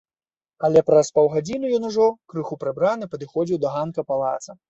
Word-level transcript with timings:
Але 0.67 0.79
праз 0.87 1.11
паўгадзіны 1.17 1.69
ён 1.79 1.85
ужо, 1.91 2.07
крыху 2.33 2.59
прыбраны, 2.65 3.09
падыходзіў 3.13 3.57
да 3.67 3.77
ганка 3.77 4.01
палаца. 4.13 4.51